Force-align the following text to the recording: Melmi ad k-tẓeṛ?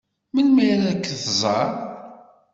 Melmi 0.33 0.65
ad 0.91 0.97
k-tẓeṛ? 1.03 1.69